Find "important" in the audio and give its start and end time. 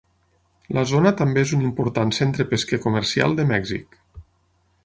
1.67-2.15